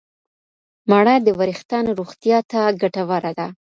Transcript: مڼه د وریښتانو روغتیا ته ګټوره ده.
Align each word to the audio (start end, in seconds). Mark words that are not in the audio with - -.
مڼه 0.89 1.15
د 1.21 1.27
وریښتانو 1.39 1.89
روغتیا 1.99 2.37
ته 2.51 2.59
ګټوره 2.81 3.31
ده. 3.37 3.47